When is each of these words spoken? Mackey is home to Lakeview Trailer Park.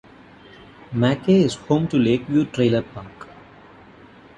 Mackey 0.93 1.43
is 1.43 1.53
home 1.53 1.87
to 1.89 1.99
Lakeview 1.99 2.45
Trailer 2.45 2.81
Park. 2.81 3.27